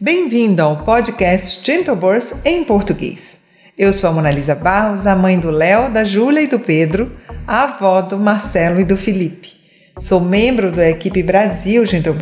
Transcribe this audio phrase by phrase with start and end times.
[0.00, 1.98] Bem-vindo ao podcast Gentle
[2.44, 3.38] em português.
[3.78, 7.12] Eu sou a Monalisa Barros, a mãe do Léo, da Júlia e do Pedro,
[7.46, 9.54] a avó do Marcelo e do Felipe.
[9.98, 12.14] Sou membro da equipe Brasil Gentle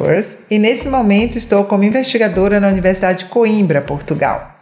[0.50, 4.58] e nesse momento estou como investigadora na Universidade de Coimbra, Portugal.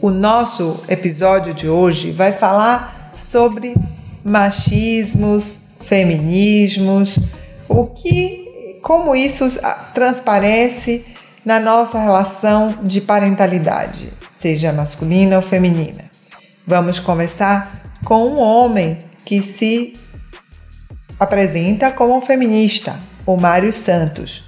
[0.00, 3.74] O nosso episódio de hoje vai falar sobre
[4.22, 7.18] machismos, feminismos,
[7.68, 8.43] o que,
[8.84, 9.46] como isso
[9.94, 11.06] transparece
[11.42, 16.04] na nossa relação de parentalidade, seja masculina ou feminina.
[16.66, 17.72] Vamos conversar
[18.04, 19.94] com um homem que se
[21.18, 24.44] apresenta como um feminista, o Mário Santos.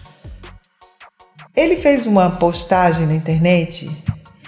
[1.57, 3.89] Ele fez uma postagem na internet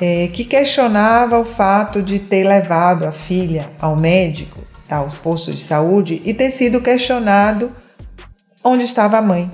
[0.02, 5.64] é, que questionava o fato de ter levado a filha ao médico, aos postos de
[5.64, 7.73] saúde e ter sido questionado
[8.62, 9.50] onde estava a mãe.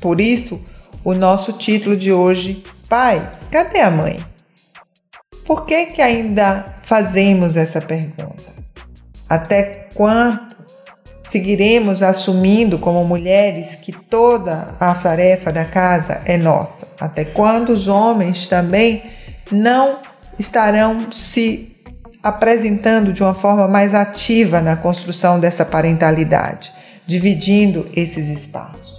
[0.00, 0.62] Por isso,
[1.04, 4.24] o nosso título de hoje, Pai, cadê a mãe?
[5.46, 8.44] Por que, que ainda fazemos essa pergunta?
[9.28, 10.56] Até quanto
[11.22, 16.88] seguiremos assumindo como mulheres que toda a tarefa da casa é nossa?
[17.00, 19.02] Até quando os homens também
[19.50, 19.98] não
[20.38, 21.76] estarão se
[22.22, 26.72] apresentando de uma forma mais ativa na construção dessa parentalidade,
[27.06, 28.95] dividindo esses espaços?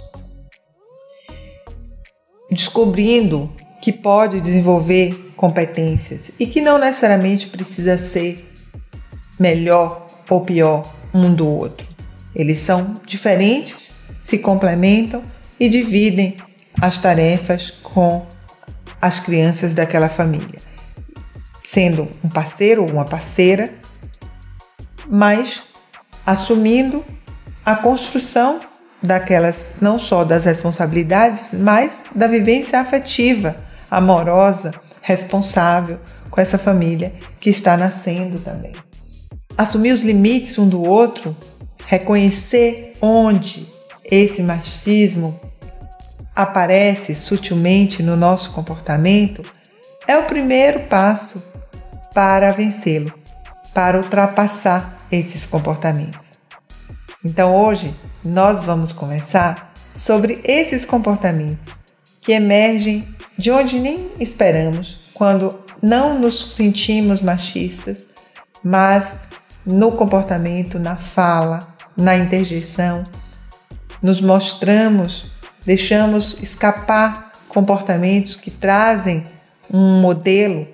[2.50, 8.44] Descobrindo que pode desenvolver competências e que não necessariamente precisa ser
[9.38, 10.82] melhor ou pior
[11.14, 11.86] um do outro.
[12.34, 15.22] Eles são diferentes, se complementam
[15.58, 16.36] e dividem
[16.80, 18.26] as tarefas com
[19.00, 20.58] as crianças daquela família,
[21.62, 23.72] sendo um parceiro ou uma parceira,
[25.08, 25.62] mas
[26.26, 27.04] assumindo
[27.64, 28.60] a construção
[29.02, 33.56] daquelas não só das responsabilidades, mas da vivência afetiva,
[33.90, 35.98] amorosa, responsável
[36.30, 38.72] com essa família que está nascendo também.
[39.56, 41.36] Assumir os limites um do outro,
[41.86, 43.68] reconhecer onde
[44.04, 45.38] esse machismo
[46.34, 49.42] aparece sutilmente no nosso comportamento,
[50.06, 51.42] é o primeiro passo
[52.14, 53.12] para vencê-lo,
[53.74, 56.38] para ultrapassar esses comportamentos.
[57.24, 57.92] Então hoje
[58.24, 61.80] nós vamos conversar sobre esses comportamentos
[62.22, 63.06] que emergem
[63.36, 68.06] de onde nem esperamos quando não nos sentimos machistas,
[68.62, 69.16] mas
[69.64, 71.60] no comportamento, na fala,
[71.96, 73.04] na interjeição,
[74.02, 75.26] nos mostramos,
[75.64, 79.26] deixamos escapar comportamentos que trazem
[79.72, 80.66] um modelo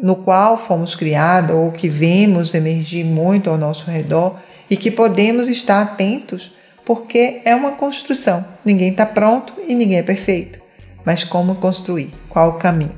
[0.00, 4.36] no qual fomos criados ou que vemos emergir muito ao nosso redor
[4.68, 6.52] e que podemos estar atentos
[6.84, 8.44] porque é uma construção.
[8.64, 10.60] Ninguém está pronto e ninguém é perfeito.
[11.04, 12.12] Mas como construir?
[12.28, 12.96] Qual o caminho?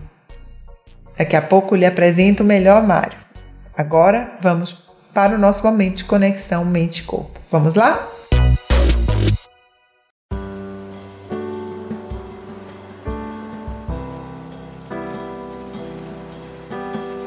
[1.16, 3.18] Daqui a pouco lhe apresento o melhor Mário.
[3.76, 7.40] Agora vamos para o nosso momento de conexão mente-corpo.
[7.50, 8.08] Vamos lá?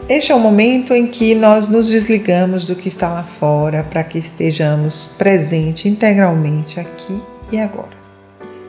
[0.09, 4.06] Este é o momento em que nós nos desligamos do que está lá fora para
[4.06, 7.91] que estejamos presentes integralmente aqui e agora.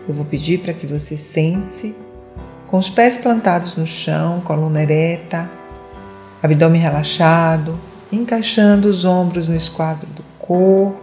[0.09, 1.95] Eu vou pedir para que você sente-se
[2.67, 5.49] com os pés plantados no chão, coluna ereta,
[6.43, 7.79] abdômen relaxado,
[8.11, 10.99] encaixando os ombros no esquadro do corpo,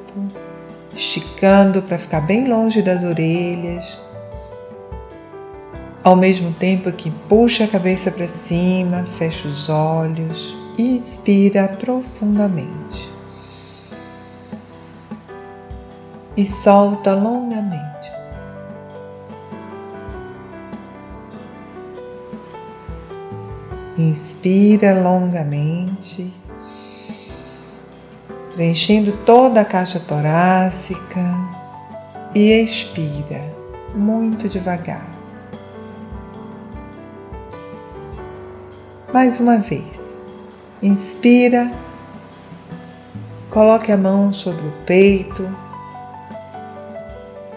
[0.93, 4.04] esticando para ficar bem longe das orelhas
[6.05, 13.11] ao mesmo tempo que puxa a cabeça para cima, fecha os olhos e inspira profundamente.
[16.37, 18.11] E solta longamente.
[23.97, 26.31] Inspira longamente,
[28.53, 31.23] preenchendo toda a caixa torácica
[32.35, 33.41] e expira
[33.95, 35.14] muito devagar.
[39.15, 40.21] Mais uma vez.
[40.83, 41.71] Inspira.
[43.49, 45.49] Coloque a mão sobre o peito.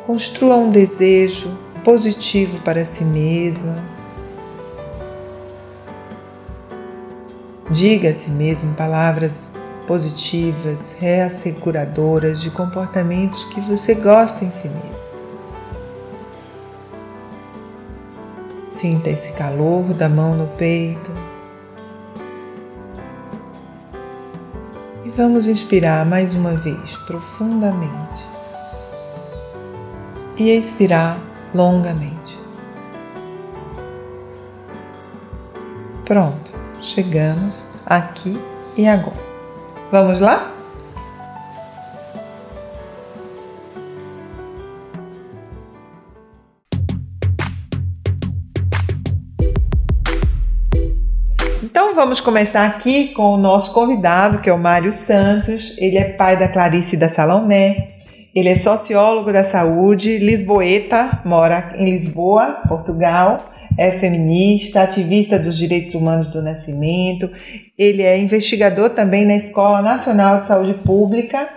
[0.06, 3.74] Construa um desejo positivo para si mesma.
[7.68, 9.50] Diga a si mesmo palavras
[9.84, 15.08] positivas, reasseguradoras de comportamentos que você gosta em si mesmo.
[18.70, 21.27] Sinta esse calor da mão no peito.
[25.18, 28.24] Vamos inspirar mais uma vez profundamente
[30.38, 31.18] e expirar
[31.52, 32.38] longamente.
[36.04, 38.40] Pronto, chegamos aqui
[38.76, 39.20] e agora.
[39.90, 40.54] Vamos lá?
[51.98, 55.74] Vamos começar aqui com o nosso convidado, que é o Mário Santos.
[55.78, 57.96] Ele é pai da Clarice e da Salomé.
[58.32, 63.44] Ele é sociólogo da saúde, lisboeta, mora em Lisboa, Portugal
[63.76, 67.30] é feminista, ativista dos direitos humanos do nascimento,
[67.76, 71.48] ele é investigador também na Escola Nacional de Saúde Pública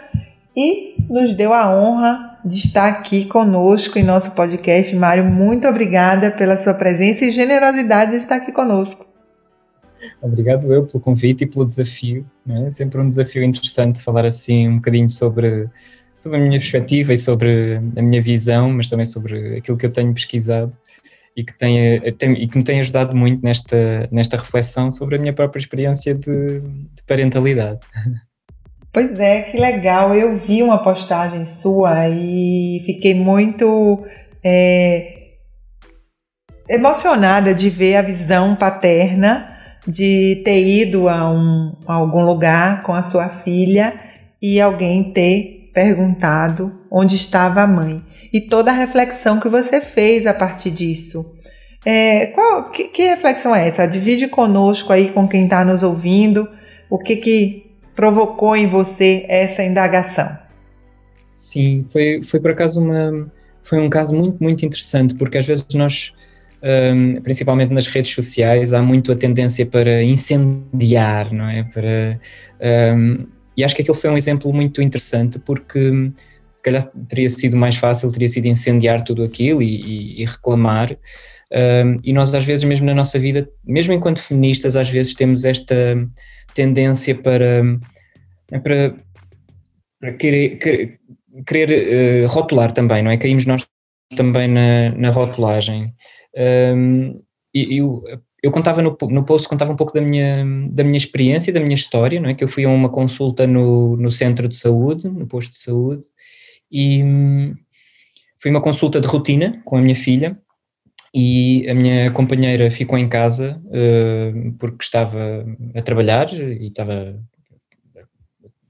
[0.55, 4.95] e nos deu a honra de estar aqui conosco em nosso podcast.
[4.95, 9.10] Mário, muito obrigada pela sua presença e generosidade de estar aqui conosco.
[10.21, 12.25] Obrigado eu pelo convite e pelo desafio.
[12.47, 12.71] É?
[12.71, 15.69] Sempre um desafio interessante falar assim um bocadinho sobre,
[16.13, 19.91] sobre a minha perspectiva e sobre a minha visão, mas também sobre aquilo que eu
[19.91, 20.77] tenho pesquisado
[21.35, 25.19] e que, tenha, tem, e que me tem ajudado muito nesta, nesta reflexão sobre a
[25.19, 27.79] minha própria experiência de, de parentalidade.
[28.93, 30.13] Pois é, que legal.
[30.13, 34.05] Eu vi uma postagem sua e fiquei muito
[34.43, 35.21] é,
[36.69, 39.50] emocionada de ver a visão paterna
[39.87, 43.99] de ter ido a, um, a algum lugar com a sua filha
[44.41, 50.25] e alguém ter perguntado onde estava a mãe e toda a reflexão que você fez
[50.25, 51.35] a partir disso.
[51.85, 53.87] É, qual, que, que, reflexão é essa?
[53.87, 56.47] Divide conosco aí com quem está nos ouvindo
[56.89, 60.37] o que, que provocou em você essa indagação.
[61.33, 63.31] Sim, foi, foi por acaso uma,
[63.63, 66.13] foi um caso muito, muito interessante, porque às vezes nós,
[66.63, 71.63] um, principalmente nas redes sociais, há muito a tendência para incendiar, não é?
[71.63, 72.19] Para,
[72.95, 73.27] um,
[73.57, 75.91] e acho que aquele foi um exemplo muito interessante, porque
[76.53, 80.95] se calhar teria sido mais fácil, teria sido incendiar tudo aquilo e, e, e reclamar.
[81.51, 85.43] Um, e nós, às vezes, mesmo na nossa vida, mesmo enquanto feministas, às vezes temos
[85.43, 85.75] esta
[86.53, 87.63] tendência para,
[88.63, 88.95] para,
[89.99, 90.99] para querer, querer,
[91.45, 93.17] querer uh, rotular também, não é?
[93.17, 93.65] Caímos nós
[94.15, 95.93] também na, na rotulagem.
[96.37, 97.21] Um,
[97.53, 98.03] eu,
[98.41, 101.75] eu contava no, no post, contava um pouco da minha, da minha experiência, da minha
[101.75, 102.33] história, não é?
[102.33, 106.03] Que eu fui a uma consulta no, no centro de saúde, no posto de saúde,
[106.71, 107.55] e hum,
[108.41, 110.37] foi uma consulta de rotina com a minha filha
[111.13, 115.45] e a minha companheira ficou em casa uh, porque estava
[115.75, 117.21] a trabalhar e estava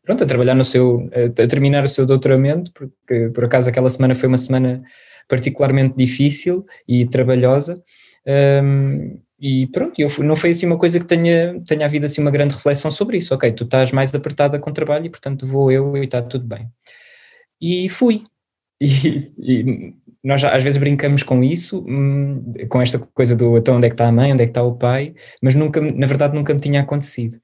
[0.04, 4.16] pronto, a trabalhar no seu, a, terminar o seu doutoramento, porque por acaso aquela semana
[4.16, 4.82] foi uma semana
[5.32, 7.82] particularmente difícil e trabalhosa.
[8.28, 12.30] Um, e pronto, eu não foi assim uma coisa que tenha, tenha havido assim uma
[12.30, 13.34] grande reflexão sobre isso.
[13.34, 16.68] Ok, tu estás mais apertada com trabalho e portanto vou eu e está tudo bem.
[17.62, 18.24] E fui.
[18.84, 19.94] E, e,
[20.24, 23.94] nós às vezes brincamos com isso, hum, com esta coisa do então onde é que
[23.94, 26.60] está a mãe, onde é que está o pai, mas nunca, na verdade nunca me
[26.60, 27.40] tinha acontecido.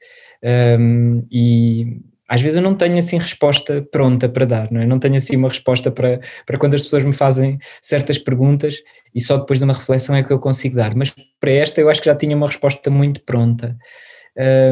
[0.80, 4.86] Um, e às vezes eu não tenho assim resposta pronta para dar, não é?
[4.86, 8.76] Não tenho assim uma resposta para, para quando as pessoas me fazem certas perguntas
[9.16, 10.94] e só depois de uma reflexão é que eu consigo dar.
[10.96, 13.78] Mas para esta eu acho que já tinha uma resposta muito pronta.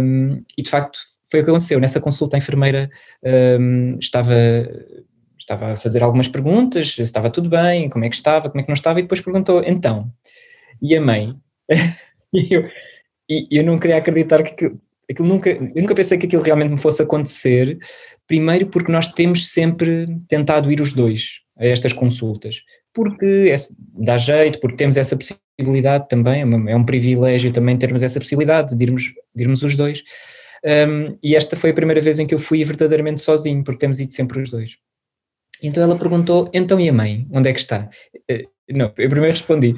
[0.01, 0.99] Um, e de facto
[1.31, 1.79] foi o que aconteceu.
[1.79, 2.89] Nessa consulta a enfermeira
[3.59, 4.35] um, estava
[5.45, 8.63] estava a fazer algumas perguntas, se estava tudo bem, como é que estava, como é
[8.63, 10.11] que não estava, e depois perguntou, então,
[10.81, 11.35] e a mãe?
[12.33, 12.63] e eu,
[13.29, 14.75] e eu não queria acreditar que
[15.09, 17.77] aquilo, nunca, eu nunca pensei que aquilo realmente me fosse acontecer,
[18.27, 22.61] primeiro porque nós temos sempre tentado ir os dois a estas consultas,
[22.93, 23.55] porque é,
[24.03, 28.19] dá jeito, porque temos essa possibilidade também, é, uma, é um privilégio também termos essa
[28.19, 29.03] possibilidade de irmos,
[29.35, 30.03] de irmos os dois,
[30.65, 33.99] um, e esta foi a primeira vez em que eu fui verdadeiramente sozinho, porque temos
[33.99, 34.77] ido sempre os dois.
[35.61, 37.27] Então ela perguntou: então e a mãe?
[37.31, 37.89] Onde é que está?
[38.29, 39.75] Eh, não, eu primeiro respondi: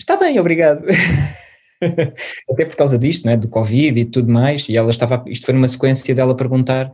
[0.00, 0.84] está bem, obrigado.
[2.50, 5.54] Até por causa disto, né, do Covid e tudo mais, e ela estava, isto foi
[5.54, 6.92] numa sequência dela perguntar: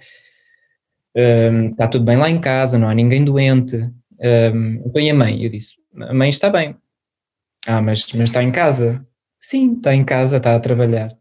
[1.17, 5.15] um, está tudo bem lá em casa, não há ninguém doente, um, então e a
[5.15, 5.43] mãe?
[5.43, 6.77] Eu disse: a mãe está bem.
[7.67, 9.07] Ah, mas, mas está em casa?
[9.41, 11.17] Sim, está em casa, está a trabalhar.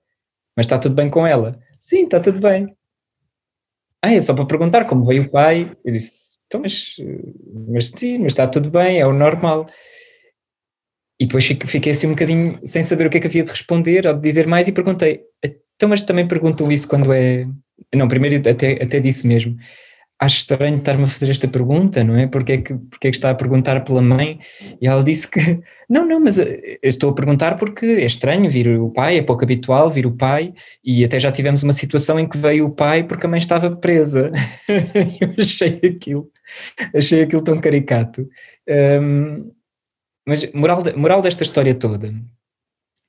[0.56, 1.60] Mas está tudo bem com ela?
[1.80, 2.76] Sim, está tudo bem.
[4.02, 5.72] Ah, é só para perguntar como veio o pai.
[5.86, 6.96] Eu disse: então, mas,
[7.70, 9.68] mas sim, mas está tudo bem, é o normal.
[11.22, 14.08] E depois fiquei assim um bocadinho sem saber o que é que havia de responder
[14.08, 17.46] ou de dizer mais e perguntei, então, mas também perguntam isso quando é.
[17.94, 19.56] Não, primeiro até, até disse mesmo
[20.22, 22.28] acho estranho estar-me a fazer esta pergunta, não é?
[22.28, 24.40] Porque é, que, porque é que está a perguntar pela mãe?
[24.80, 25.40] E ela disse que,
[25.90, 29.44] não, não, mas eh, estou a perguntar porque é estranho vir o pai, é pouco
[29.44, 30.54] habitual vir o pai,
[30.86, 33.76] e até já tivemos uma situação em que veio o pai porque a mãe estava
[33.76, 34.32] presa.
[35.20, 36.30] Eu achei aquilo,
[36.96, 38.30] achei aquilo tão caricato.
[38.70, 39.52] Um,
[40.28, 42.14] mas moral, moral desta história toda,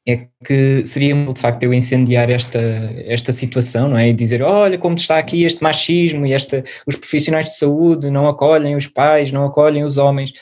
[0.07, 2.59] é que seria de facto eu incendiar esta,
[3.07, 4.09] esta situação, não é?
[4.09, 8.27] E dizer, olha como está aqui este machismo e esta, os profissionais de saúde não
[8.27, 10.33] acolhem os pais, não acolhem os homens.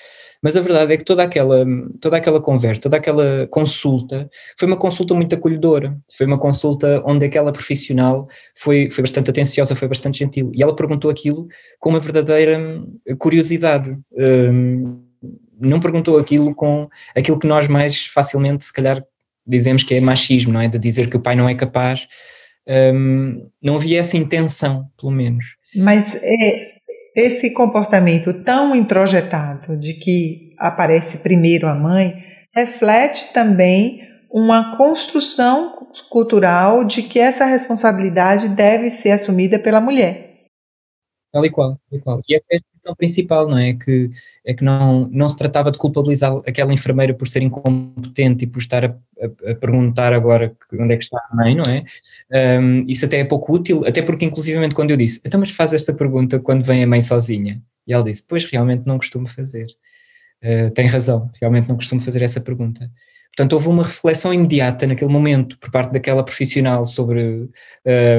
[0.42, 1.66] Mas a verdade é que toda aquela,
[2.00, 7.26] toda aquela conversa, toda aquela consulta, foi uma consulta muito acolhedora, foi uma consulta onde
[7.26, 10.50] aquela profissional foi, foi bastante atenciosa, foi bastante gentil.
[10.54, 11.46] E ela perguntou aquilo
[11.78, 12.82] com uma verdadeira
[13.18, 13.94] curiosidade.
[14.12, 15.09] Um,
[15.60, 19.04] não perguntou aquilo com aquilo que nós mais facilmente, se calhar,
[19.46, 20.68] dizemos que é machismo, não é?
[20.68, 22.08] De dizer que o pai não é capaz.
[22.66, 25.56] Um, não havia essa intenção, pelo menos.
[25.74, 26.70] Mas é,
[27.16, 32.14] esse comportamento tão introjetado de que aparece primeiro a mãe
[32.54, 34.00] reflete também
[34.30, 40.29] uma construção cultural de que essa responsabilidade deve ser assumida pela mulher.
[41.32, 42.20] Tal e qual, tal e qual.
[42.28, 43.74] E é a questão principal, não é?
[43.74, 44.10] Que,
[44.44, 48.58] é que não, não se tratava de culpabilizar aquela enfermeira por ser incompetente e por
[48.58, 51.84] estar a, a, a perguntar agora onde é que está a mãe, não é?
[52.60, 55.72] Um, isso até é pouco útil, até porque, inclusivamente, quando eu disse, então, mas faz
[55.72, 57.62] esta pergunta quando vem a mãe sozinha?
[57.86, 59.66] E ela disse, pois, realmente não costumo fazer.
[60.42, 62.90] Uh, tem razão, realmente não costumo fazer essa pergunta.
[63.36, 67.48] Portanto, houve uma reflexão imediata naquele momento por parte daquela profissional sobre,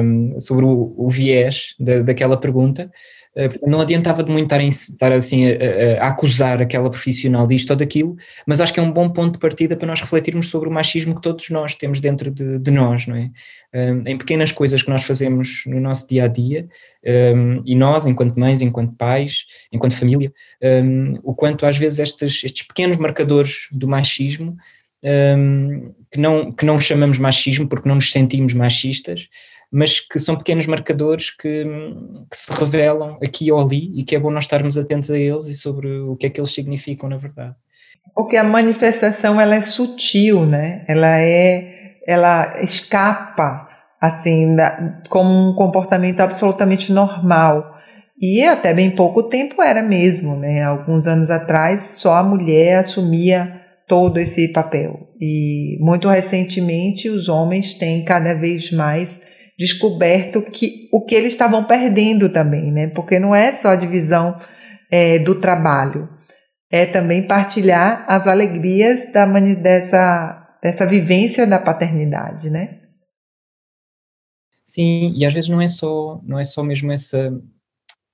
[0.02, 2.90] um, sobre o, o viés da, daquela pergunta.
[3.34, 7.70] Uh, não adiantava de muito estar, em, estar assim a, a, acusar aquela profissional disto
[7.70, 8.14] ou daquilo,
[8.46, 11.14] mas acho que é um bom ponto de partida para nós refletirmos sobre o machismo
[11.14, 13.30] que todos nós temos dentro de, de nós, não é?
[13.74, 16.68] Um, em pequenas coisas que nós fazemos no nosso dia a dia,
[17.34, 20.30] um, e nós, enquanto mães, enquanto pais, enquanto família,
[20.62, 24.58] um, o quanto às vezes estes, estes pequenos marcadores do machismo
[25.04, 29.28] um, que, não, que não chamamos machismo porque não nos sentimos machistas,
[29.70, 31.64] mas que são pequenos marcadores que,
[32.30, 35.46] que, se revelam aqui ou ali e que é bom nós estarmos atentos a eles
[35.46, 37.54] e sobre o que é que eles significam na verdade.
[38.14, 40.84] Porque a manifestação ela é sutil, né?
[40.86, 43.68] Ela é, ela escapa
[44.00, 47.78] assim da, como um comportamento absolutamente normal.
[48.20, 50.62] E até bem pouco tempo era mesmo, né?
[50.62, 53.61] Alguns anos atrás só a mulher assumia
[53.92, 55.06] todo esse papel.
[55.20, 59.20] E muito recentemente os homens têm cada vez mais
[59.58, 62.86] descoberto que o que eles estavam perdendo também, né?
[62.86, 64.34] Porque não é só a divisão
[64.90, 66.08] é, do trabalho,
[66.70, 72.78] é também partilhar as alegrias da, dessa, dessa vivência da paternidade, né?
[74.64, 77.30] Sim, e às vezes não é só, não é só mesmo essa.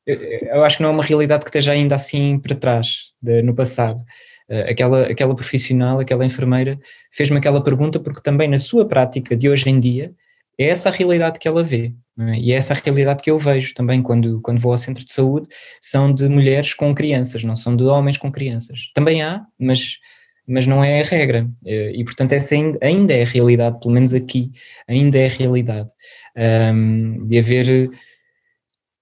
[0.05, 0.21] Eu,
[0.57, 3.55] eu acho que não é uma realidade que esteja ainda assim para trás, de, no
[3.55, 4.03] passado.
[4.49, 6.79] Eh, aquela, aquela profissional, aquela enfermeira,
[7.13, 10.13] fez-me aquela pergunta porque também na sua prática de hoje em dia
[10.59, 11.93] é essa a realidade que ela vê.
[12.19, 12.39] É?
[12.39, 15.13] E é essa a realidade que eu vejo também quando, quando vou ao centro de
[15.13, 15.49] saúde,
[15.81, 18.91] são de mulheres com crianças, não são de homens com crianças.
[18.95, 19.99] Também há, mas,
[20.47, 21.49] mas não é a regra.
[21.65, 24.51] Eh, e portanto essa ainda é a realidade, pelo menos aqui,
[24.89, 25.91] ainda é a realidade.
[26.37, 27.91] Um, de haver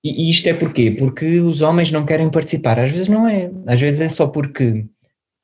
[0.04, 0.92] e isto é porquê?
[0.92, 2.78] Porque os homens não querem participar.
[2.78, 3.50] Às vezes não é.
[3.66, 4.86] Às vezes é só porque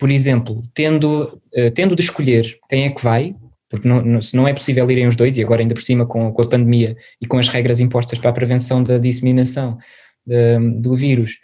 [0.03, 3.37] por exemplo, tendo, uh, tendo de escolher quem é que vai,
[3.71, 6.33] porque não, se não é possível irem os dois, e agora ainda por cima com,
[6.33, 9.79] com a pandemia e com as regras impostas para a prevenção da disseminação
[10.27, 11.39] uh, do vírus,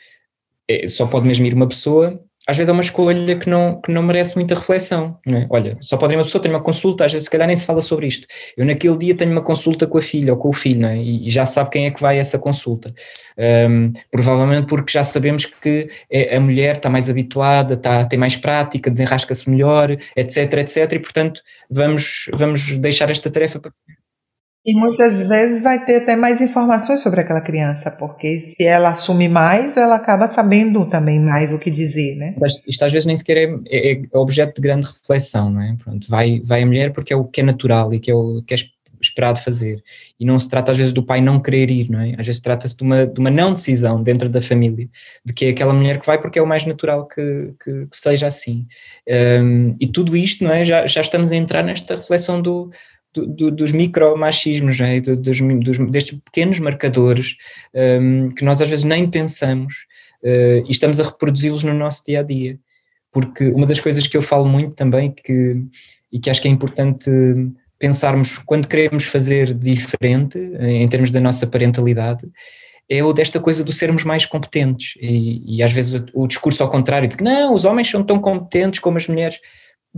[0.67, 3.93] é, só pode mesmo ir uma pessoa, às vezes é uma escolha que não, que
[3.93, 5.19] não merece muita reflexão.
[5.31, 5.47] É?
[5.51, 7.83] Olha, só pode uma pessoa, ter uma consulta, às vezes se calhar nem se fala
[7.83, 8.27] sobre isto.
[8.57, 10.97] Eu naquele dia tenho uma consulta com a filha ou com o filho, é?
[10.97, 12.95] e, já sabe quem é que vai a essa consulta.
[13.37, 18.35] Um, provavelmente porque já sabemos que é, a mulher está mais habituada, está, tem mais
[18.35, 23.73] prática, desenrasca-se melhor, etc, etc, e portanto vamos, vamos deixar esta tarefa para
[24.69, 29.27] e muitas vezes vai ter até mais informações sobre aquela criança, porque se ela assume
[29.27, 32.35] mais, ela acaba sabendo também mais o que dizer, né?
[32.67, 35.75] Isto às vezes nem sequer é, é, é objeto de grande reflexão, não é?
[35.83, 38.43] Pronto, vai, vai a mulher porque é o que é natural e que é o
[38.43, 38.59] que é
[39.01, 39.83] esperado fazer.
[40.21, 42.15] E não se trata às vezes do pai não querer ir, não é?
[42.19, 44.87] Às vezes trata-se de uma, de uma não decisão dentro da família,
[45.25, 47.97] de que é aquela mulher que vai porque é o mais natural que, que, que
[47.97, 48.67] seja assim.
[49.09, 50.63] Um, e tudo isto, não é?
[50.63, 52.71] Já, já estamos a entrar nesta reflexão do
[53.15, 55.01] do, do, dos micromachismos, né?
[55.01, 57.37] dos, dos, destes pequenos marcadores
[57.75, 59.87] um, que nós às vezes nem pensamos
[60.23, 62.59] uh, e estamos a reproduzi-los no nosso dia a dia.
[63.11, 65.63] Porque uma das coisas que eu falo muito também que,
[66.13, 67.11] e que acho que é importante
[67.79, 72.29] pensarmos quando queremos fazer diferente em termos da nossa parentalidade
[72.89, 76.63] é o desta coisa do sermos mais competentes e, e às vezes o, o discurso
[76.63, 79.39] ao contrário de que não, os homens são tão competentes como as mulheres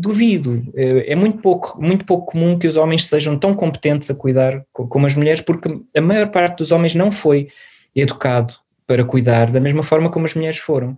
[0.01, 0.63] duvido.
[0.75, 4.65] É, é muito pouco, muito pouco comum que os homens sejam tão competentes a cuidar
[4.73, 7.49] como as mulheres, porque a maior parte dos homens não foi
[7.95, 8.55] educado
[8.87, 10.97] para cuidar da mesma forma como as mulheres foram.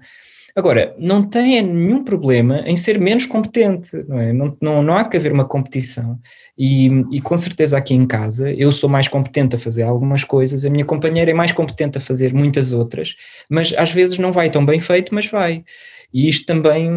[0.54, 4.32] Agora, não tem nenhum problema em ser menos competente, não é?
[4.34, 6.18] Não, não, não há que haver uma competição.
[6.56, 10.64] E, e, com certeza aqui em casa eu sou mais competente a fazer algumas coisas,
[10.64, 13.16] a minha companheira é mais competente a fazer muitas outras,
[13.48, 15.64] mas às vezes não vai tão bem feito, mas vai.
[16.12, 16.90] E isto também,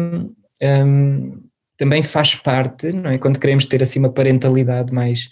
[0.62, 1.40] hum,
[1.76, 3.18] também faz parte, não é?
[3.18, 5.28] Quando queremos ter assim uma parentalidade mais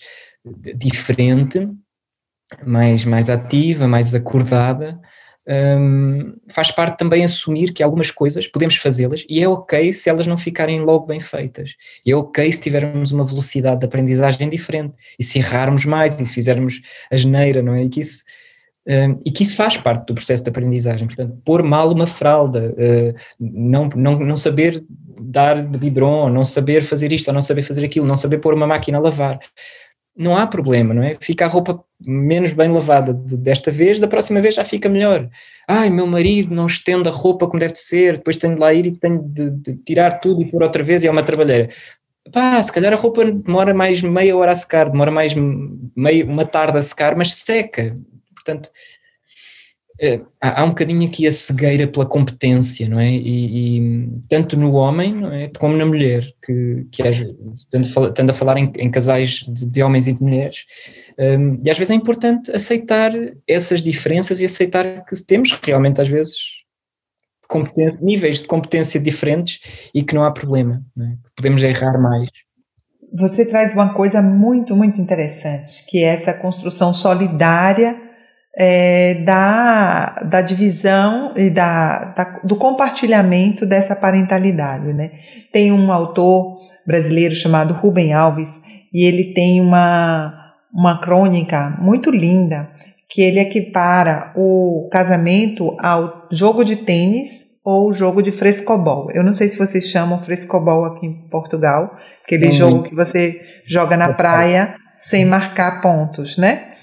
[0.77, 1.69] diferente,
[2.65, 5.01] mais, mais ativa, mais acordada,
[5.47, 10.27] um, faz parte também assumir que algumas coisas podemos fazê-las e é ok se elas
[10.27, 11.75] não ficarem logo bem feitas.
[12.05, 16.25] E é ok se tivermos uma velocidade de aprendizagem diferente e se errarmos mais e
[16.25, 17.85] se fizermos a geneira, não é?
[17.85, 18.25] E que isso,
[18.87, 21.07] um, e que isso faz parte do processo de aprendizagem.
[21.07, 24.85] Portanto, pôr mal uma fralda, uh, não, não, não saber
[25.21, 28.55] dar de biberon, não saber fazer isto ou não saber fazer aquilo, não saber pôr
[28.55, 29.41] uma máquina a lavar
[30.17, 31.17] não há problema, não é?
[31.21, 35.29] Fica a roupa menos bem lavada desta vez, da próxima vez já fica melhor.
[35.67, 38.73] Ai, meu marido não estende a roupa como deve de ser, depois tenho de lá
[38.73, 41.69] ir e tenho de, de tirar tudo e pôr outra vez e é uma trabalheira.
[42.33, 45.35] Pá, se calhar a roupa demora mais meia hora a secar, demora mais
[45.97, 47.95] meia, uma tarde a secar, mas seca.
[48.45, 48.71] Portanto,
[50.01, 53.11] é, há um bocadinho aqui a cegueira pela competência, não é?
[53.11, 55.49] E, e tanto no homem não é?
[55.57, 57.03] como na mulher, que, que
[57.55, 60.65] estando a falar em, em casais de, de, homens e de mulheres,
[61.17, 63.13] um, e às vezes é importante aceitar
[63.47, 66.39] essas diferenças e aceitar que temos realmente, às vezes,
[68.01, 69.61] níveis de competência diferentes
[69.95, 71.17] e que não há problema, não é?
[71.37, 72.29] podemos errar mais.
[73.17, 78.04] Você traz uma coisa muito, muito interessante, que é essa construção solidária
[78.57, 84.93] é, da, da divisão e da, da, do compartilhamento dessa parentalidade.
[84.93, 85.11] Né?
[85.53, 88.51] Tem um autor brasileiro chamado Rubem Alves
[88.93, 92.71] e ele tem uma, uma crônica muito linda
[93.09, 99.11] que ele equipara o casamento ao jogo de tênis ou jogo de frescobol.
[99.13, 103.97] Eu não sei se vocês chamam frescobol aqui em Portugal, aquele jogo que você joga
[103.97, 106.74] na praia sem marcar pontos, né?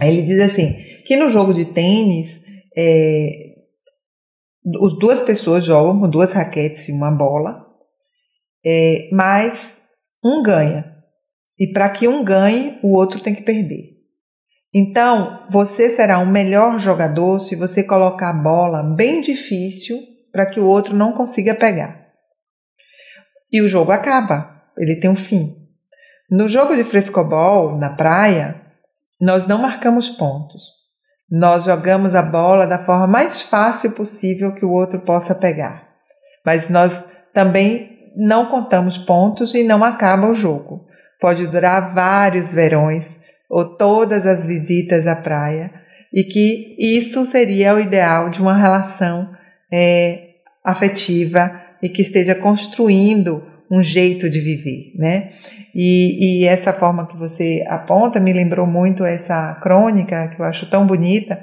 [0.00, 0.74] Aí ele diz assim,
[1.06, 2.42] que no jogo de tênis,
[2.76, 3.50] é,
[4.82, 7.66] as duas pessoas jogam com duas raquetes e uma bola,
[8.64, 9.80] é, mas
[10.24, 10.96] um ganha.
[11.58, 13.90] E para que um ganhe, o outro tem que perder.
[14.74, 19.98] Então, você será um melhor jogador se você colocar a bola bem difícil
[20.32, 22.06] para que o outro não consiga pegar.
[23.52, 25.56] E o jogo acaba, ele tem um fim.
[26.30, 28.59] No jogo de frescobol, na praia,
[29.20, 30.62] nós não marcamos pontos.
[31.30, 35.88] Nós jogamos a bola da forma mais fácil possível que o outro possa pegar.
[36.44, 40.86] Mas nós também não contamos pontos e não acaba o jogo.
[41.20, 45.72] Pode durar vários verões ou todas as visitas à praia,
[46.12, 49.28] e que isso seria o ideal de uma relação
[49.72, 50.28] é,
[50.64, 55.30] afetiva e que esteja construindo um jeito de viver, né?
[55.74, 60.68] E, e, essa forma que você aponta me lembrou muito essa crônica que eu acho
[60.68, 61.40] tão bonita,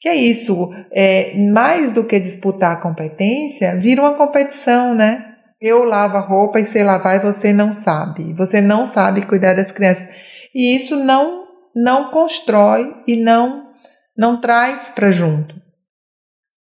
[0.00, 5.24] que é isso, é, mais do que disputar a competência, vira uma competição, né?
[5.60, 8.32] Eu lavo a roupa e sei lavar e você não sabe.
[8.34, 10.08] Você não sabe cuidar das crianças.
[10.54, 13.68] E isso não não constrói e não
[14.16, 15.54] não traz para junto.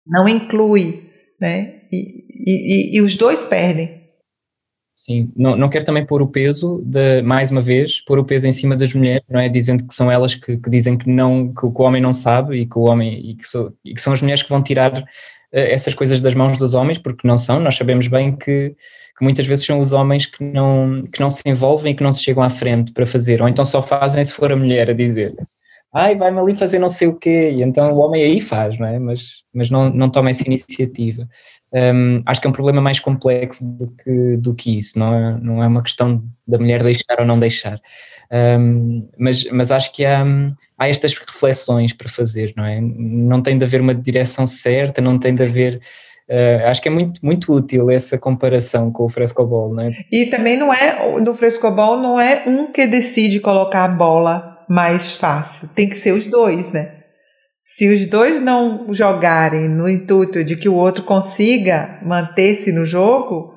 [0.06, 1.08] Não inclui,
[1.40, 1.80] né?
[1.92, 4.03] E, e, e os dois perdem.
[5.04, 8.48] Sim, não, não quero também pôr o peso, de, mais uma vez, pôr o peso
[8.48, 9.50] em cima das mulheres, não é?
[9.50, 12.64] Dizendo que são elas que, que dizem que não, que, o homem não sabe e
[12.64, 15.04] que o homem, e que, so, e que são as mulheres que vão tirar uh,
[15.52, 18.74] essas coisas das mãos dos homens, porque não são, nós sabemos bem que,
[19.18, 22.10] que muitas vezes são os homens que não, que não se envolvem e que não
[22.10, 24.94] se chegam à frente para fazer, ou então só fazem se for a mulher a
[24.94, 25.34] dizer
[25.94, 28.86] ai, vai-me ali fazer não sei o quê, e então o homem aí faz, não
[28.88, 28.98] é?
[28.98, 31.28] Mas, mas não, não toma essa iniciativa.
[31.72, 35.40] Um, acho que é um problema mais complexo do que, do que isso, não é,
[35.40, 37.80] não é uma questão da mulher deixar ou não deixar.
[38.32, 40.24] Um, mas, mas acho que há,
[40.76, 42.80] há estas reflexões para fazer, não é?
[42.80, 45.80] Não tem de haver uma direção certa, não tem de haver.
[46.28, 49.92] Uh, acho que é muito, muito útil essa comparação com o frescobol, não é?
[50.10, 55.16] E também não é, no frescobol não é um que decide colocar a bola mais
[55.16, 55.68] fácil.
[55.74, 57.00] Tem que ser os dois, né?
[57.62, 63.54] Se os dois não jogarem no intuito de que o outro consiga manter-se no jogo,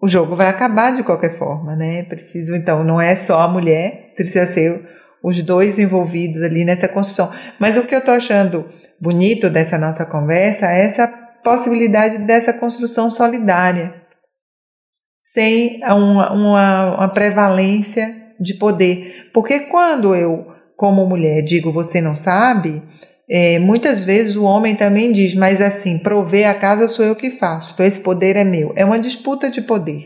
[0.00, 2.04] o jogo vai acabar de qualquer forma, né?
[2.04, 4.88] Preciso, então, não é só a mulher, precisa ser
[5.22, 7.32] os dois envolvidos ali nessa construção.
[7.58, 8.68] Mas o que eu estou achando
[9.00, 11.08] bonito dessa nossa conversa é essa
[11.42, 13.94] possibilidade dessa construção solidária,
[15.32, 19.30] sem uma, uma, uma prevalência de poder.
[19.32, 22.82] Porque quando eu, como mulher, digo você não sabe,
[23.34, 27.30] É, muitas vezes o homem também diz, mas assim, prover a casa sou eu que
[27.30, 28.72] faço, então esse poder é meu.
[28.76, 30.04] É uma disputa de poder,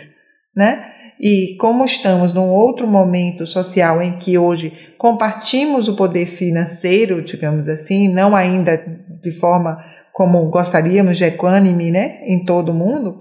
[0.55, 0.85] né?
[1.19, 7.67] E como estamos num outro momento social em que hoje compartimos o poder financeiro, digamos
[7.69, 8.77] assim, não ainda
[9.21, 9.79] de forma
[10.13, 13.19] como gostaríamos de equânime, né, em todo mundo,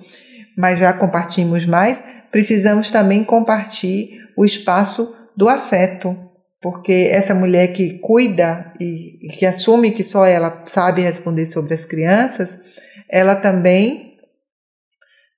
[0.58, 1.98] mas já compartimos mais,
[2.36, 6.18] precisamos também compartilhar o espaço do afeto,
[6.62, 11.86] porque essa mulher que cuida e que assume que só ela sabe responder sobre as
[11.86, 12.60] crianças,
[13.10, 14.18] ela também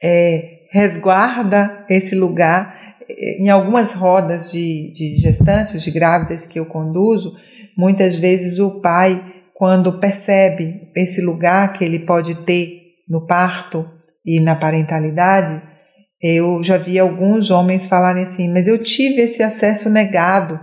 [0.01, 2.75] é, resguarda esse lugar.
[3.07, 7.31] Em algumas rodas de, de gestantes, de grávidas que eu conduzo,
[7.77, 13.87] muitas vezes o pai, quando percebe esse lugar que ele pode ter no parto
[14.25, 15.76] e na parentalidade,
[16.21, 20.59] eu já vi alguns homens falarem assim: Mas eu tive esse acesso negado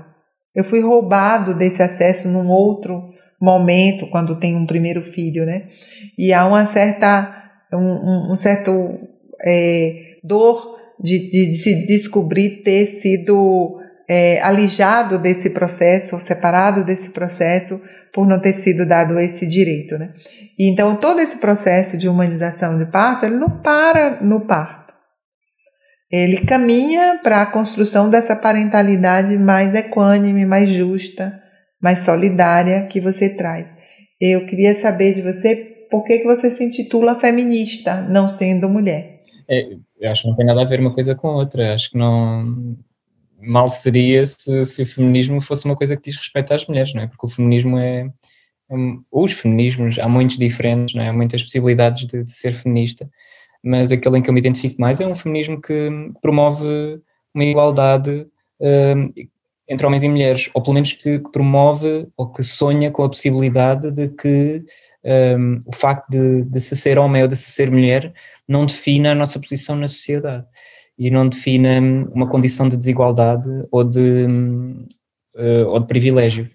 [0.54, 5.68] eu fui roubado desse acesso num outro momento, quando tem um primeiro filho, né?
[6.16, 9.00] E há uma certa, um, um certo
[9.44, 17.10] é, dor de, de, de, se descobrir ter sido é, alijado desse processo, separado desse
[17.10, 17.80] processo,
[18.14, 20.14] por não ter sido dado esse direito, né?
[20.56, 24.83] E então todo esse processo de humanização de parto, ele não para no parto
[26.14, 31.42] ele caminha para a construção dessa parentalidade mais equânime, mais justa,
[31.82, 33.68] mais solidária que você traz.
[34.20, 35.56] Eu queria saber de você
[35.90, 39.22] por que, que você se intitula feminista, não sendo mulher.
[39.50, 41.74] É, eu acho que não tem nada a ver uma coisa com outra.
[41.74, 42.76] Acho que não.
[43.40, 47.02] Mal seria se, se o feminismo fosse uma coisa que diz respeito às mulheres, não
[47.02, 47.06] é?
[47.08, 48.06] Porque o feminismo é.
[48.70, 48.74] é
[49.10, 51.08] os feminismos, há muitos diferentes, não é?
[51.08, 53.10] há muitas possibilidades de, de ser feminista
[53.64, 57.00] mas aquele em que eu me identifico mais é um feminismo que promove
[57.34, 58.26] uma igualdade
[58.60, 59.12] um,
[59.68, 63.08] entre homens e mulheres, ou pelo menos que, que, promove ou que sonha com a
[63.08, 64.62] possibilidade de que
[65.04, 68.12] um, o facto de, de, se ser homem ou de se ser mulher
[68.46, 70.44] não defina a nossa posição na sociedade
[70.98, 74.26] e não defina hum, uma condição de desigualdade ou de,
[75.36, 76.50] uh, ou de privilégio.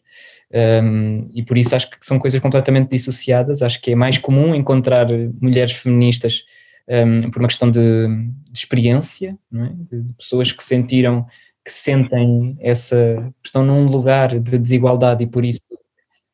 [0.51, 3.61] Um, e por isso acho que são coisas completamente dissociadas.
[3.61, 5.07] Acho que é mais comum encontrar
[5.41, 6.43] mulheres feministas
[6.89, 9.95] um, por uma questão de, de experiência, é?
[9.95, 11.25] de pessoas que sentiram,
[11.63, 15.61] que sentem essa, estão num lugar de desigualdade e por isso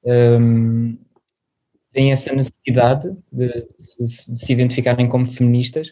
[0.05, 0.97] um,
[1.91, 5.89] têm essa necessidade de, de, se, de, se, identificarem como feministas,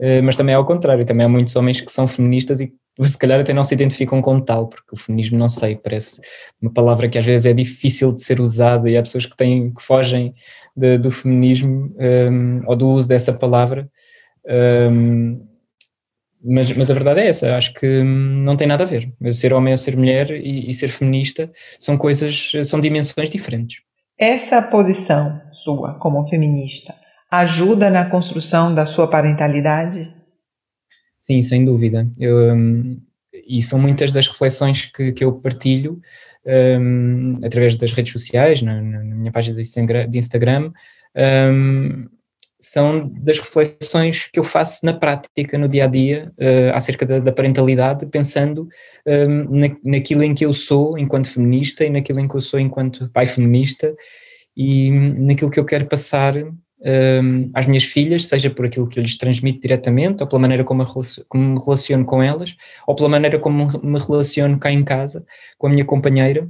[0.00, 2.72] uh, mas também é ao contrário, também há muitos homens que são feministas e
[3.06, 6.20] se calhar até não se identificam como tal, porque o feminismo, não sei, parece
[6.60, 9.72] uma palavra que às vezes é difícil de ser usada e há pessoas que, têm,
[9.72, 10.34] que fogem
[10.76, 13.88] de, do feminismo um, ou do uso dessa palavra
[14.48, 15.46] um,
[16.42, 19.12] mas, mas a verdade é essa, acho que não tem nada a ver.
[19.32, 23.82] Ser homem ou ser mulher e, e ser feminista são coisas, são dimensões diferentes.
[24.18, 26.94] Essa posição sua como feminista
[27.30, 30.12] ajuda na construção da sua parentalidade?
[31.20, 32.08] Sim, sem dúvida.
[32.18, 33.00] Eu, um,
[33.46, 36.00] e são muitas das reflexões que, que eu partilho
[36.80, 39.60] um, através das redes sociais, na, na minha página
[40.08, 40.72] de Instagram,
[41.52, 42.06] um,
[42.60, 47.18] são das reflexões que eu faço na prática, no dia a dia, uh, acerca da,
[47.20, 48.68] da, parentalidade, pensando
[49.06, 52.40] um, ehm, na, naquilo em que eu sou enquanto feminista e naquilo em que eu
[52.40, 53.94] sou enquanto pai feminista
[54.56, 58.98] e naquilo que eu quero passar um, ehm, às minhas filhas, seja por aquilo que
[58.98, 60.84] eu lhes transmito diretamente, ou pela maneira como,
[61.28, 62.56] como me relaciono com elas,
[62.88, 65.24] ou pela maneira como me relaciono cá em casa
[65.56, 66.48] com a minha companheira.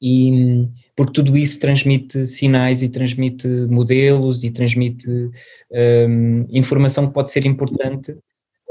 [0.00, 7.30] E, porque tudo isso transmite sinais e transmite modelos e transmite um, informação que pode
[7.30, 8.16] ser importante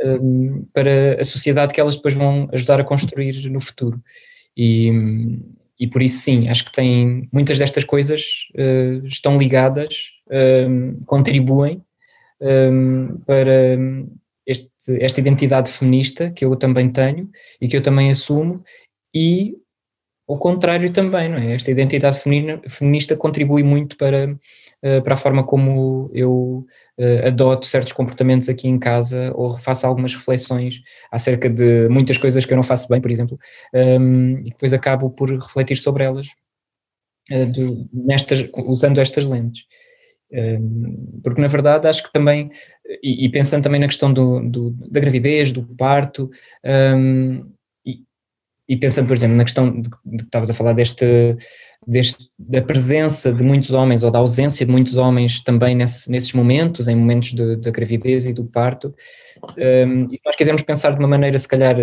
[0.03, 4.01] um, para a sociedade que elas depois vão ajudar a construir no futuro.
[4.55, 5.39] E,
[5.79, 8.21] e por isso, sim, acho que tem muitas destas coisas
[8.55, 10.11] uh, estão ligadas,
[10.69, 11.81] um, contribuem
[12.39, 13.77] hum, para
[14.45, 17.29] este, esta identidade feminista que eu também tenho
[17.59, 18.63] e que eu também assumo
[19.13, 19.55] e
[20.31, 21.55] o contrário também, não é?
[21.55, 26.65] Esta identidade feminina, feminista contribui muito para, uh, para a forma como eu
[26.97, 32.45] uh, adoto certos comportamentos aqui em casa ou faço algumas reflexões acerca de muitas coisas
[32.45, 33.37] que eu não faço bem, por exemplo,
[33.73, 36.27] ehm, e depois acabo por refletir sobre elas
[37.29, 39.65] de, nestas, usando estas lentes.
[40.31, 42.49] Ehm, porque na verdade acho que também,
[43.03, 46.29] e, pensando também na questão do, do, da gravidez, do parto,
[46.63, 47.41] ehm,
[48.71, 51.35] e pensando, por exemplo, na questão de, de que estavas a falar deste,
[51.85, 56.31] deste, da presença de muitos homens ou da ausência de muitos homens também nesse, nesses
[56.31, 58.95] momentos, em momentos da gravidez e do parto,
[59.57, 61.75] um, e nós quisermos pensar de uma maneira se calhar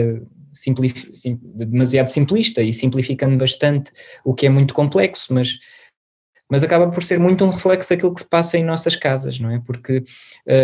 [0.50, 3.92] simplif, sim, demasiado simplista e simplificando bastante
[4.24, 5.58] o que é muito complexo, mas
[6.50, 9.50] mas acaba por ser muito um reflexo daquilo que se passa em nossas casas, não
[9.50, 9.60] é?
[9.64, 10.04] Porque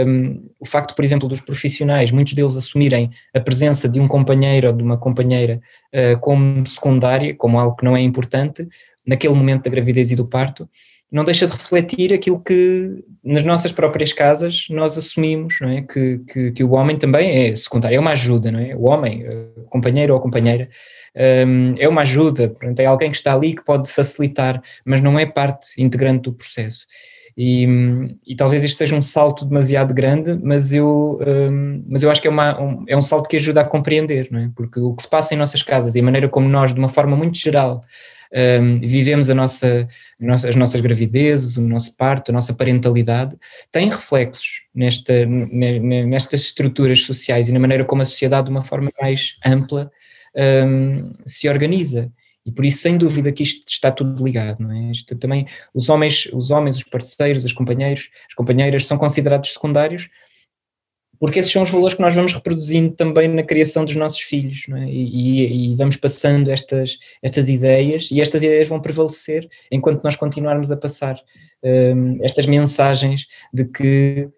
[0.06, 4.68] um, o facto, por exemplo, dos profissionais, muitos deles assumirem a presença de um companheiro
[4.68, 5.60] ou de uma companheira
[5.92, 8.66] uh, como secundária, como algo que não é importante,
[9.06, 10.68] naquele momento da gravidez e do parto,
[11.14, 15.82] não deixa de refletir aquilo que nas nossas próprias casas nós assumimos, não é?
[15.82, 18.74] Que, que, que o homem também é secundário, é uma ajuda, não é?
[18.74, 20.68] O homem, eh, companheiro ou companheira,
[21.46, 25.16] um, é uma ajuda, portanto, é alguém que está ali que pode facilitar, mas não
[25.16, 26.84] é parte integrante do processo.
[27.36, 27.64] E,
[28.26, 32.26] e, talvez isto seja um salto demasiado grande, mas eu, um, mas eu acho que
[32.26, 34.50] é, uma, um, é um salto que ajuda a compreender, não é?
[34.54, 36.88] Porque o que se passa em nossas casas e a maneira como nós, de uma
[36.88, 37.82] forma muito geral,
[38.34, 39.88] um, vivemos a nossa,
[40.48, 43.36] as nossas gravidezes, o nosso parto, a nossa parentalidade,
[43.70, 48.90] tem reflexos nesta, nestas estruturas sociais e na maneira como a sociedade, de uma forma
[49.00, 49.90] mais ampla,
[50.66, 52.10] um, se organiza.
[52.44, 54.90] E por isso, sem dúvida, que isto está tudo ligado, não é?
[54.90, 60.10] Isto também, os homens, os homens, os parceiros, os companheiros, as companheiras são considerados secundários,
[61.24, 64.66] porque esses são os valores que nós vamos reproduzindo também na criação dos nossos filhos,
[64.68, 64.84] é?
[64.90, 70.70] e, e, vamos passando estas, estas ideias, e estas ideias vão prevalecer enquanto nós continuarmos
[70.70, 71.18] a passar
[71.62, 74.28] um, estas mensagens de que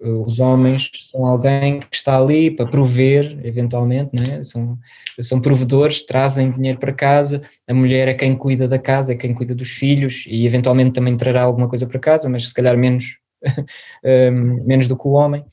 [0.00, 4.42] uh, os homens são alguém que está ali para prover, eventualmente, é?
[4.42, 4.78] são,
[5.20, 9.34] são provedores, trazem dinheiro para casa, a mulher é quem cuida da casa, é quem
[9.34, 13.18] cuida dos filhos, e eventualmente também trará alguma coisa para casa, mas se calhar menos,
[14.32, 15.44] um, menos do que o homem.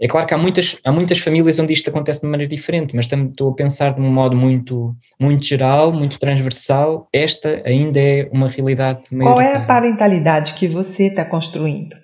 [0.00, 3.06] É claro que há muitas, há muitas famílias onde isto acontece de maneira diferente, mas
[3.10, 7.08] estou a pensar de um modo muito, muito geral, muito transversal.
[7.12, 11.96] Esta ainda é uma realidade Qual é a parentalidade que você está construindo?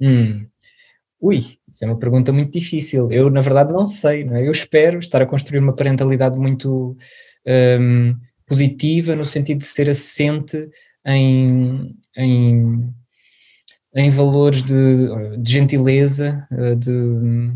[0.00, 0.46] Hum.
[1.20, 3.10] Ui, isso é uma pergunta muito difícil.
[3.10, 4.24] Eu, na verdade, não sei.
[4.24, 4.46] Não é?
[4.46, 6.96] Eu espero estar a construir uma parentalidade muito
[7.46, 8.14] um,
[8.46, 10.68] positiva, no sentido de ser assente
[11.06, 12.92] em, em
[13.94, 17.52] em valores de, de gentileza, eh, de,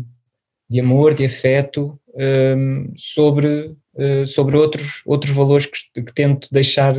[0.69, 6.95] de, amor, de afeto, ehm, sobre, eh, sobre outros, outros valores que, que tento deixar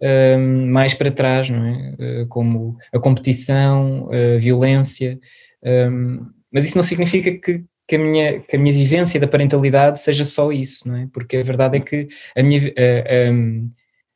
[0.00, 1.94] ehm, mais para trás, não é?
[1.98, 5.18] Eh, como a competição, a violência,
[5.62, 6.20] ehm,
[6.52, 10.24] mas isso não significa que, que a, minha, que a minha vivência da parentalidade seja
[10.24, 11.08] só isso, não é?
[11.12, 13.32] Porque a verdade é que a minha, a, a,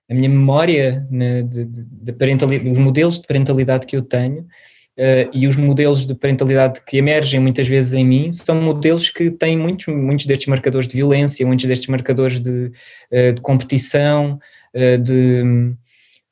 [0.09, 4.41] a minha memória né, de, de, de parentalidade, os modelos de parentalidade que eu tenho
[4.41, 9.31] uh, e os modelos de parentalidade que emergem muitas vezes em mim são modelos que
[9.31, 12.71] têm muitos, muitos destes marcadores de violência, muitos destes marcadores de,
[13.11, 14.39] uh, de competição,
[14.75, 15.75] uh, de,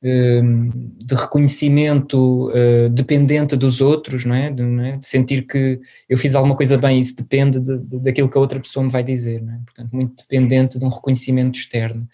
[0.03, 2.53] de reconhecimento
[2.93, 4.51] dependente dos outros, não é?
[4.51, 4.97] De, não é?
[4.99, 8.41] de, sentir que eu fiz alguma coisa bem, isso depende de, de, daquilo que a
[8.43, 9.59] outra pessoa me vai dizer, é?
[9.65, 12.07] portanto, muito dependente de um reconhecimento externo.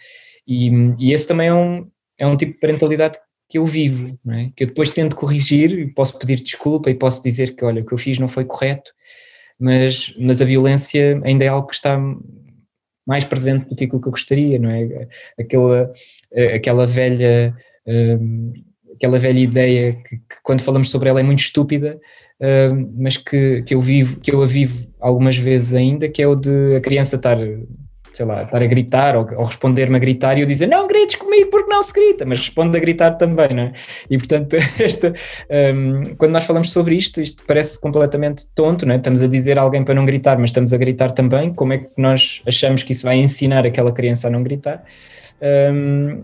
[0.50, 3.16] E, e esse também é um, é um tipo de parentalidade
[3.48, 4.50] que eu vivo, é?
[4.56, 7.86] que eu depois tento corrigir e posso pedir desculpa e posso dizer que, olha, o
[7.86, 8.90] que eu fiz não foi correto,
[9.58, 11.96] mas, mas a violência ainda é algo que está
[13.06, 15.08] mais presente do que aquilo que eu gostaria, não é?
[15.38, 15.92] Aquela,
[16.54, 17.56] aquela velha.
[17.86, 18.52] Um,
[18.94, 21.98] aquela velha ideia que, que, quando falamos sobre ela é muito estúpida,
[22.38, 26.28] uh, mas que, que eu vivo, que eu a vivo algumas vezes ainda, que é
[26.28, 27.38] o de a criança estar
[28.12, 31.16] sei lá, estar a gritar ou, ou responder-me a gritar e eu dizer não grites
[31.16, 33.72] comigo porque não se grita, mas responde a gritar também, não é?
[34.08, 35.12] E portanto, esta,
[35.74, 38.96] um, quando nós falamos sobre isto, isto parece completamente tonto, não é?
[38.96, 41.52] Estamos a dizer a alguém para não gritar, mas estamos a gritar também.
[41.54, 44.84] Como é que nós achamos que isso vai ensinar aquela criança a não gritar?
[45.40, 46.22] Um,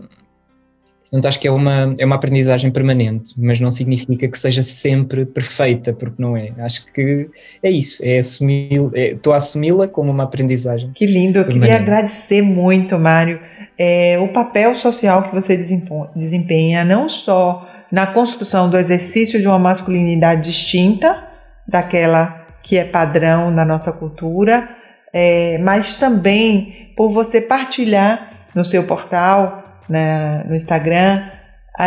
[1.09, 5.25] Portanto, acho que é uma, é uma aprendizagem permanente, mas não significa que seja sempre
[5.25, 6.51] perfeita, porque não é.
[6.59, 7.29] Acho que
[7.63, 10.91] é isso, é assumir, é, estou a assumi-la como uma aprendizagem.
[10.93, 11.71] Que lindo, eu permanente.
[11.71, 13.39] queria agradecer muito, Mário,
[13.77, 19.59] é, o papel social que você desempenha, não só na construção do exercício de uma
[19.59, 21.23] masculinidade distinta
[21.65, 24.67] daquela que é padrão na nossa cultura,
[25.13, 29.56] é, mas também por você partilhar no seu portal
[29.89, 31.37] na, no Instagram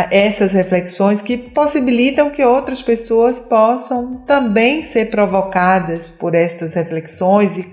[0.09, 7.67] essas reflexões que possibilitam que outras pessoas possam também ser provocadas por essas reflexões e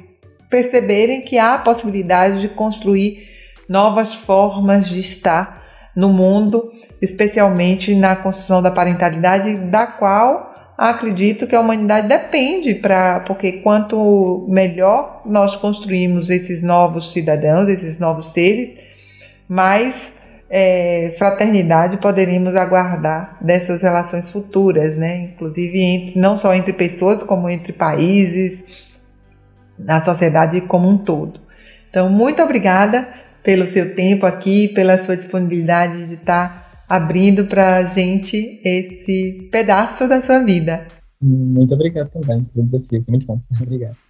[0.51, 3.29] perceberem que há a possibilidade de construir
[3.69, 5.63] novas formas de estar
[5.95, 13.21] no mundo, especialmente na construção da parentalidade, da qual acredito que a humanidade depende para
[13.21, 18.88] porque quanto melhor nós construímos esses novos cidadãos, esses novos seres,
[19.49, 20.17] mais
[20.51, 25.33] é, fraternidade poderíamos aguardar dessas relações futuras, né?
[25.33, 28.63] Inclusive entre, não só entre pessoas, como entre países,
[29.79, 31.41] na sociedade como um todo.
[31.91, 33.09] Então, muito obrigada
[33.43, 40.09] pelo seu tempo aqui, pela sua disponibilidade de estar abrindo para a gente esse pedaço
[40.09, 40.87] da sua vida.
[41.21, 43.41] Muito obrigado também pelo desafio, foi muito bom.
[43.61, 44.08] Obrigado.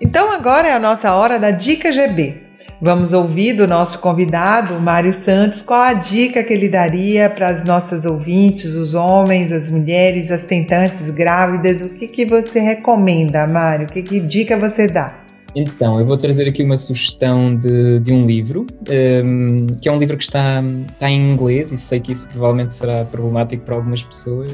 [0.00, 2.48] Então agora é a nossa hora da Dica GB.
[2.80, 7.62] Vamos ouvir do nosso convidado, Mário Santos, qual a dica que ele daria para as
[7.62, 11.82] nossas ouvintes, os homens, as mulheres, as tentantes grávidas.
[11.82, 13.86] O que, que você recomenda, Mário?
[13.86, 15.20] Que, que dica você dá?
[15.54, 19.98] Então, eu vou trazer aqui uma sugestão de, de um livro, um, que é um
[19.98, 24.02] livro que está, está em inglês, e sei que isso provavelmente será problemático para algumas
[24.02, 24.50] pessoas.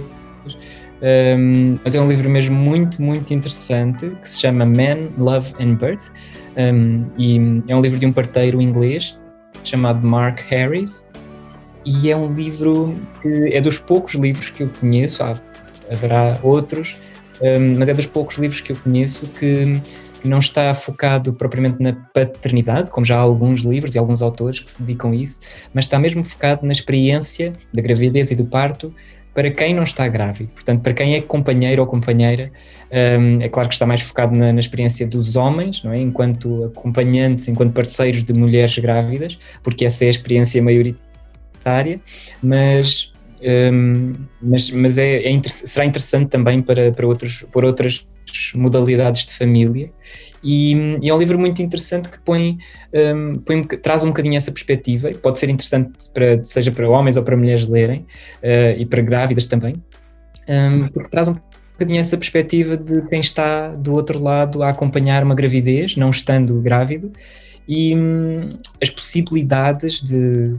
[1.03, 5.75] Um, mas é um livro mesmo muito, muito interessante que se chama Man, Love and
[5.75, 6.11] Birth.
[6.57, 9.19] Um, e é um livro de um parteiro inglês
[9.63, 11.07] chamado Mark Harris.
[11.85, 15.35] E é um livro que é dos poucos livros que eu conheço, há,
[15.91, 16.97] haverá outros,
[17.41, 19.81] um, mas é dos poucos livros que eu conheço que,
[20.21, 24.59] que não está focado propriamente na paternidade, como já há alguns livros e alguns autores
[24.59, 25.39] que se dedicam a isso,
[25.73, 28.93] mas está mesmo focado na experiência da gravidez e do parto
[29.37, 30.51] para quem não está grávido.
[30.55, 32.51] Portanto, para quem é companheiro ou companheira,
[33.21, 36.01] um, é claro que está mais focado na, na, experiência dos homens, não é?
[36.01, 42.01] Enquanto acompanhantes, enquanto parceiros de mulheres grávidas, porque essa é a experiência maioritária,
[42.43, 43.13] mas,
[43.75, 48.07] um, mas, mas é, é será interessante também para, para, outros, por outras
[48.55, 49.91] modalidades de família.
[50.43, 52.59] E, e, é um livro muito interessante que põe,
[52.93, 57.17] um, põe, traz um bocadinho essa perspectiva, e pode ser interessante para, seja para homens
[57.17, 58.07] ou para mulheres lerem,
[58.43, 59.75] uh, e para grávidas também,
[60.49, 61.35] um, porque traz um
[61.73, 66.61] bocadinho essa perspectiva de quem está do outro lado a acompanhar uma gravidez, não estando
[66.61, 67.13] grávido,
[67.69, 68.49] e hum,
[68.81, 70.55] as possibilidades de,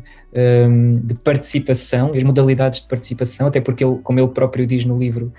[0.68, 4.98] um, de participação, as modalidades de participação, até porque ele, como ele próprio diz no
[4.98, 5.32] livro,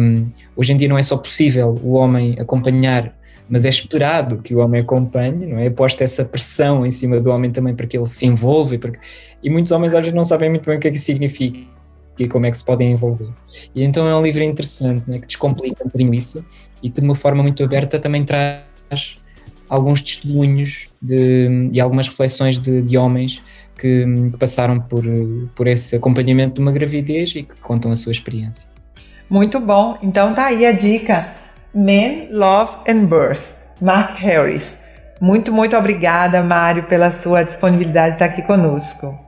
[0.00, 3.16] um, hoje em dia não é só possível o homem acompanhar
[3.48, 5.66] mas é esperado que o homem acompanhe, não é?
[5.66, 8.78] é posta essa pressão em cima do homem também para que ele se envolva e,
[8.78, 8.98] porque...
[9.42, 11.58] e muitos homens às vezes não sabem muito bem o que é que significa
[12.18, 13.28] e como é que se podem envolver.
[13.74, 15.18] E então é um livro interessante, é?
[15.18, 16.44] que descomplica um bocadinho isso
[16.82, 19.16] e que de uma forma muito aberta também traz
[19.68, 23.42] alguns testemunhos de, e algumas reflexões de, de homens
[23.78, 25.04] que, que, passaram por,
[25.54, 28.68] por esse acompanhamento de uma gravidez e que contam a sua experiência.
[29.30, 31.34] Muito bom, então tá aí a dica
[31.74, 34.82] Men, Love and Birth, Mark Harris.
[35.20, 39.27] Muito, muito obrigada, Mário, pela sua disponibilidade de estar aqui conosco.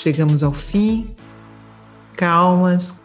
[0.00, 1.14] Chegamos ao fim
[2.16, 2.98] calmas,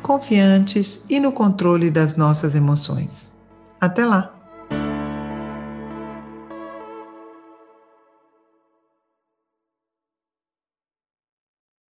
[0.00, 3.32] confiantes e no controle das nossas emoções.
[3.78, 4.41] Até lá!